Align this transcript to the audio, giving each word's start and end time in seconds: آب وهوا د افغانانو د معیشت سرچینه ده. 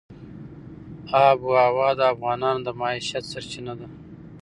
آب 1.27 1.37
وهوا 1.51 1.89
د 1.99 2.01
افغانانو 2.13 2.59
د 2.65 2.67
معیشت 2.79 3.23
سرچینه 3.31 3.73
ده. 3.79 3.87